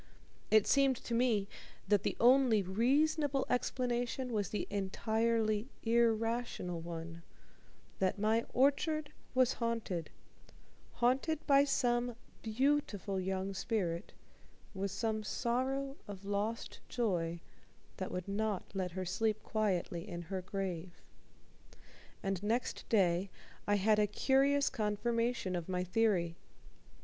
It 0.49 0.65
seemed 0.65 0.95
to 0.97 1.13
me 1.13 1.47
that 1.87 2.01
the 2.01 2.17
only 2.19 2.63
reasonable 2.63 3.45
explanation 3.51 4.33
was 4.33 4.49
the 4.49 4.65
entirely 4.71 5.67
irrational 5.83 6.79
one 6.81 7.21
that 7.99 8.17
my 8.17 8.45
orchard 8.51 9.11
was 9.35 9.53
haunted: 9.53 10.09
haunted 10.93 11.45
by 11.45 11.65
some 11.65 12.15
beautiful 12.41 13.19
young 13.19 13.53
spirit, 13.53 14.11
with 14.73 14.89
some 14.89 15.21
sorrow 15.23 15.97
of 16.07 16.25
lost 16.25 16.79
joy 16.89 17.39
that 17.97 18.11
would 18.11 18.27
not 18.27 18.71
let 18.73 18.93
her 18.93 19.05
sleep 19.05 19.43
quietly 19.43 20.09
in 20.09 20.23
her 20.23 20.41
grave. 20.41 20.99
And 22.23 22.41
next 22.41 22.89
day 22.89 23.29
I 23.67 23.75
had 23.75 23.99
a 23.99 24.07
curious 24.07 24.67
confirmation 24.71 25.55
of 25.55 25.69
my 25.69 25.83
theory. 25.83 26.37